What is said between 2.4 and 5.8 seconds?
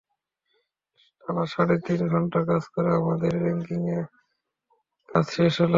কাজ করে আমাদের প্যাকিংয়ের কাজ শেষ হলো।